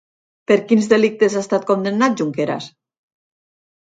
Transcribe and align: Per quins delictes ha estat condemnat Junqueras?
Per 0.51 0.55
quins 0.69 0.87
delictes 0.93 1.35
ha 1.35 1.43
estat 1.45 1.67
condemnat 1.71 2.15
Junqueras? 2.23 2.71